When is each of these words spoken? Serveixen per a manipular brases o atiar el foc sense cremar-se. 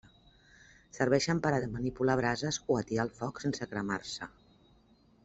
Serveixen 0.99 1.41
per 1.43 1.51
a 1.57 1.59
manipular 1.75 2.15
brases 2.21 2.57
o 2.71 2.79
atiar 2.79 3.05
el 3.09 3.13
foc 3.21 3.43
sense 3.45 3.69
cremar-se. 3.75 4.31